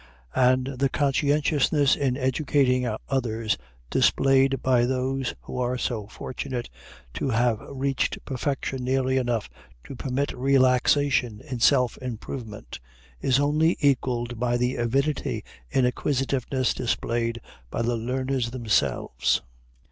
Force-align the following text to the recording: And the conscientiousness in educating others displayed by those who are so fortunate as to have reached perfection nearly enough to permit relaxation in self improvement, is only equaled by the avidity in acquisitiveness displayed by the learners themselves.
And 0.33 0.65
the 0.79 0.89
conscientiousness 0.89 1.95
in 1.95 2.17
educating 2.17 2.89
others 3.07 3.55
displayed 3.91 4.63
by 4.63 4.83
those 4.87 5.35
who 5.41 5.59
are 5.59 5.77
so 5.77 6.07
fortunate 6.07 6.71
as 6.73 7.19
to 7.19 7.29
have 7.29 7.59
reached 7.69 8.17
perfection 8.25 8.83
nearly 8.83 9.17
enough 9.17 9.47
to 9.83 9.95
permit 9.95 10.31
relaxation 10.35 11.39
in 11.41 11.59
self 11.59 11.99
improvement, 11.99 12.79
is 13.21 13.39
only 13.39 13.77
equaled 13.79 14.39
by 14.39 14.57
the 14.57 14.77
avidity 14.77 15.43
in 15.69 15.85
acquisitiveness 15.85 16.73
displayed 16.73 17.39
by 17.69 17.83
the 17.83 17.95
learners 17.95 18.49
themselves. 18.49 19.43